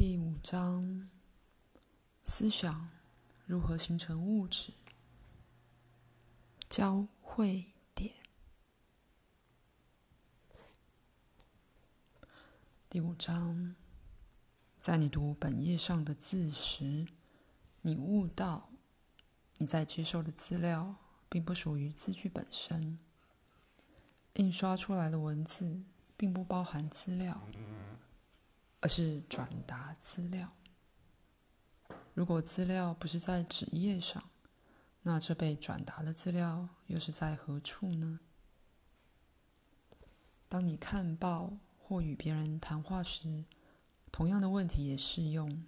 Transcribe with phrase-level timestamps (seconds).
[0.00, 1.10] 第五章：
[2.24, 2.88] 思想
[3.44, 4.72] 如何形成物质？
[6.70, 8.10] 交汇点。
[12.88, 13.76] 第五章，
[14.80, 17.06] 在你读本页上的字时，
[17.82, 18.70] 你悟到，
[19.58, 20.96] 你在接受的资料
[21.28, 22.98] 并不属于字句本身。
[24.36, 25.82] 印刷出来的文字
[26.16, 27.46] 并不包含资料，
[28.80, 30.52] 而是转达资料。
[32.14, 34.22] 如果资料不是在纸页上，
[35.02, 38.20] 那这被转达的资料又是在何处呢？
[40.48, 43.44] 当你看报或与别人谈话时，
[44.10, 45.64] 同样的问题也适用。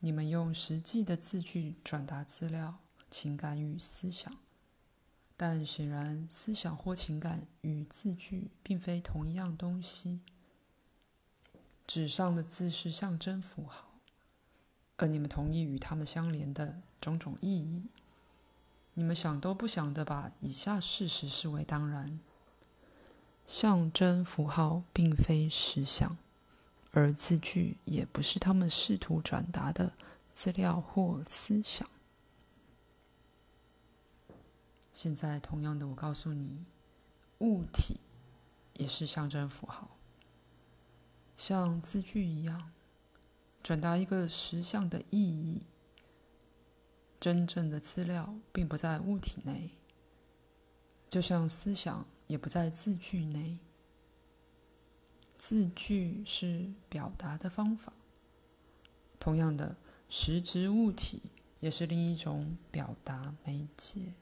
[0.00, 2.78] 你们用实际的字句转达资料、
[3.10, 4.34] 情感与思想。
[5.36, 10.20] 但显然，思想或情感与字句并非同一样东西。
[11.90, 13.84] 纸上的字是象征符号，
[14.96, 17.88] 而你们同意与它们相连的种种意义。
[18.94, 22.20] 你们想都不想地把以下事实视为当然：
[23.44, 26.16] 象征符号并非实像，
[26.92, 29.92] 而字句也不是他们试图转达的
[30.32, 31.90] 资料或思想。
[34.92, 36.64] 现在，同样的，我告诉你，
[37.38, 37.98] 物体
[38.74, 39.88] 也是象征符号，
[41.40, 42.70] 像字句一样，
[43.62, 45.62] 转达一个实相的意义。
[47.18, 49.70] 真正的资料并不在物体内，
[51.08, 53.58] 就像思想也不在字句内。
[55.38, 57.94] 字句是表达的方法，
[59.18, 59.74] 同样的，
[60.10, 61.22] 实质物体
[61.60, 64.12] 也是另一种表达媒介。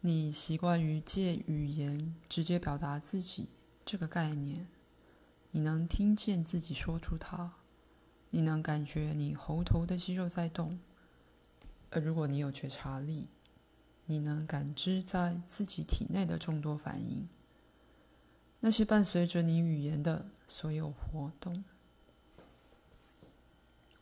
[0.00, 3.48] 你习惯于借语言直接表达自己
[3.90, 4.68] 这个概念，
[5.50, 7.54] 你能听见自己说出它，
[8.30, 10.78] 你能感觉你喉头的肌肉在动，
[11.90, 13.26] 而如果你有觉察力，
[14.06, 17.28] 你能感知在自己体内的众多反应，
[18.60, 21.64] 那些伴随着你语言的所有活动。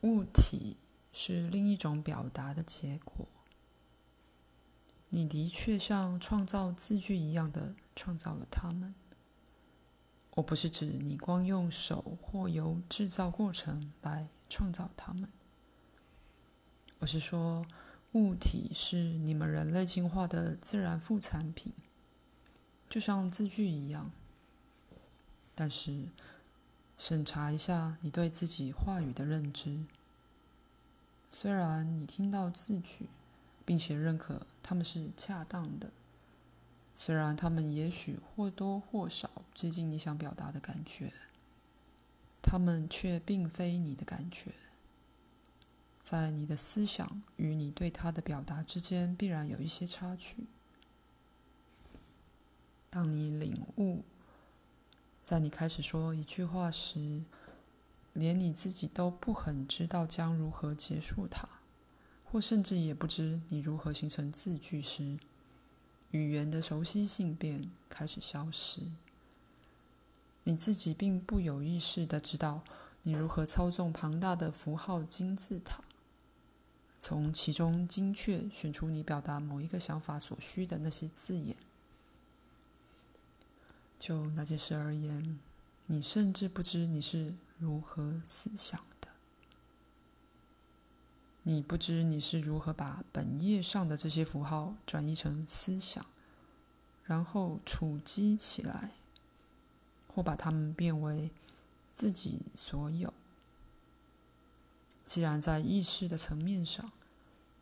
[0.02, 0.76] 物体
[1.14, 3.26] 是另一种表达的结果。
[5.08, 8.94] 你的确像创造字句一样的创造了它们。
[10.38, 15.28] 我不是指你光用手或由制造过程来创造它们。
[17.00, 17.66] 我是说，
[18.12, 21.72] 物体是你们人类进化的自然副产品，
[22.88, 24.12] 就像字句一样。
[25.56, 26.06] 但是，
[26.96, 29.76] 审查一下你对自己话语的认知。
[31.32, 33.08] 虽然你听到字句，
[33.64, 35.90] 并且认可他们是恰当的，
[37.00, 41.12] 虽然他们也许或多或少接近你想表达的感觉，
[42.42, 44.52] 他们却并非你的感觉。
[46.02, 50.48] 在你的思想与你对他的表达之间，必然有一些差距。
[52.90, 54.02] 当你领悟，
[55.22, 57.22] 在你开始说一句话时，
[58.12, 61.48] 连你自己都不很知道将如何结束它。
[62.24, 65.16] 或甚至也不知你如何形成字句时，
[66.10, 68.82] 语言的熟悉性便开始消失。
[70.44, 72.62] 你自己并不有意识的知道
[73.02, 75.82] 你如何操纵庞大的符号金字塔，
[76.98, 81.56] 从其中精确选出你表达某一个想法所需的那些字眼。
[83.98, 85.38] 就那件事而言，
[85.86, 89.07] 你甚至不知你是如何思想的。
[91.48, 96.04] 你不知你是如何把本页上的这些符号转移成思想，
[97.04, 98.90] 然后储积起来，
[100.08, 101.30] 或把它们变为
[101.90, 103.14] 自己所有。
[105.06, 106.92] 既然在意识的层面上，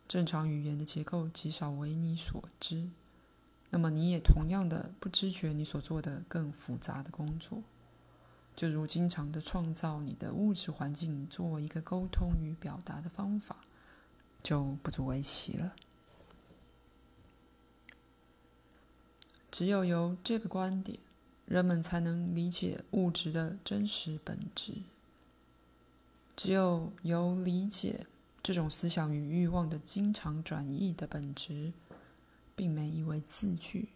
[0.05, 2.89] 正常语言的结构极少为你所知，
[3.69, 7.63] 那么你也同样的不知觉你所做的更复杂的工作，
[8.53, 13.55] 就如经常的创造你的物质环境作为一个沟通与表达的方法。
[14.43, 15.73] 就不足为奇了。
[19.51, 20.99] 只有由这个观点，
[21.45, 24.73] 人们才能理解物质的真实本质。
[26.35, 28.05] 只有由理解
[28.43, 31.73] 这种思想与欲望的经常转移的本质，
[32.55, 33.89] 并没意为字句，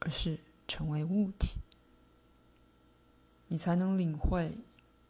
[0.00, 1.60] 而是成为物体，
[3.46, 4.58] 你才能领会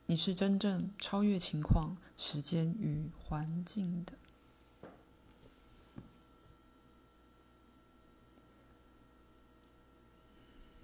[0.06, 4.12] 你是真正超越情况、时间与环境的。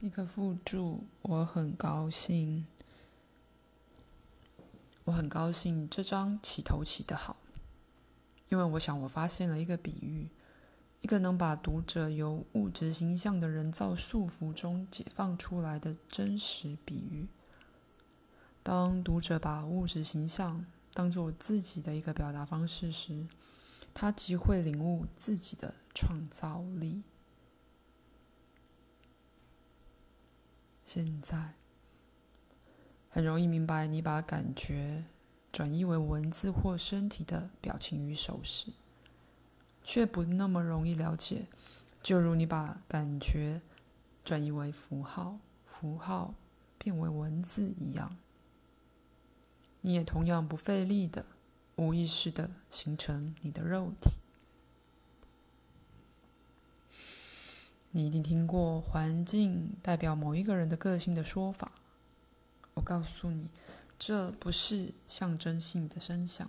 [0.02, 2.64] 一个附注，我很高兴。
[5.04, 7.36] 我很高兴这张起头起得好，
[8.48, 10.30] 因为我想我发现了一个比喻，
[11.02, 17.28] 一个能把读者由物质形象的人造束缚中解放出来的真实比喻。
[18.62, 20.64] 当读者把物质形象
[20.94, 23.26] 当做自己的一个表达方式时，
[23.92, 27.02] 他即会领悟自己的创造力。
[30.92, 31.54] 现在
[33.08, 35.04] 很容易明白，你把感觉
[35.52, 38.72] 转移为文字或身体的表情与手势，
[39.84, 41.46] 却不那么容易了解。
[42.02, 43.60] 就如你把感觉
[44.24, 46.34] 转移为符号，符号
[46.76, 48.16] 变为文字一样。
[49.82, 51.24] 你也同样不费力的、
[51.76, 54.18] 无意识的形成你的肉体。
[57.92, 61.72] 你一定听过“环境代表某一个人的个性”的说法。
[62.74, 63.48] 我告诉你，
[63.98, 66.48] 这不是象征性的真相，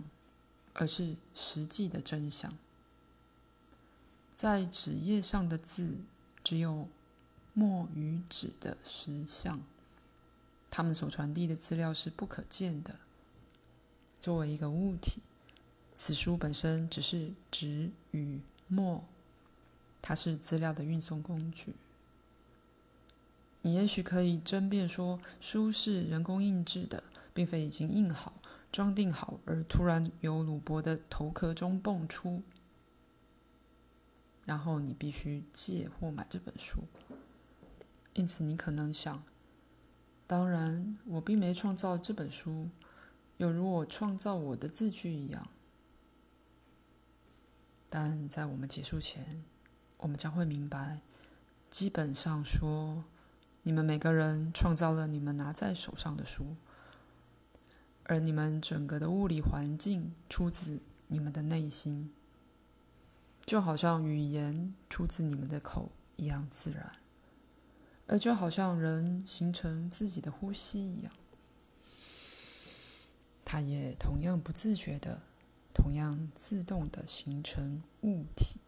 [0.74, 2.56] 而是实际的真相。
[4.36, 5.98] 在纸页上的字，
[6.44, 6.88] 只有
[7.54, 9.60] 墨与纸的实像，
[10.70, 12.96] 它们所传递的资料是不可见的。
[14.20, 15.24] 作为一个物体，
[15.96, 19.04] 此书本身只是纸与墨，
[20.02, 21.74] 它是资料的运送工具。
[23.62, 27.04] 你也许可以争辩说，书是人工印制的，
[27.34, 28.34] 并非已经印好、
[28.72, 32.42] 装订好，而突然由鲁伯的头壳中蹦出，
[34.46, 36.84] 然后你必须借或买这本书。
[38.14, 39.24] 因此，你可能想：
[40.26, 42.68] 当然，我并没创造这本书。
[43.38, 45.48] 有如我创造我的字句一样，
[47.90, 49.44] 但在我们结束前，
[50.02, 51.00] 我们将会明白，
[51.70, 53.04] 基本上说，
[53.64, 56.56] 你们每个人创造了你们拿在手上的书，
[58.06, 62.12] 而你们整个的物理环境出自你们的内心，
[63.46, 66.92] 就好像语言出自你们的口一样自然，
[68.08, 71.14] 而就好像人形成自己的呼吸一样。
[73.46, 75.22] 它也同样不自觉的，
[75.74, 78.60] 同样自动的形成物体。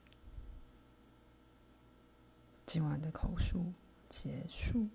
[2.73, 3.71] 今晚的口述
[4.09, 4.89] 结束。